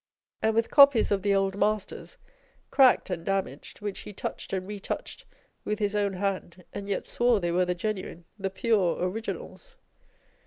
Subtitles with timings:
[0.41, 2.17] and with copies of the old masters,
[2.71, 5.25] cracked and damaged, which he touched and retouched
[5.63, 9.75] with his own hand, and yet swore they were the genuine, the pure originals.